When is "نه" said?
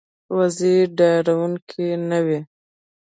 2.09-2.19